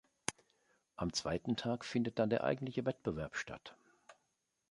Am 0.95 1.13
zweiten 1.13 1.57
Tag 1.57 1.85
findet 1.85 2.17
dann 2.17 2.31
der 2.31 2.43
eigentliche 2.43 2.85
Wettbewerb 2.87 3.35
statt. 3.35 3.77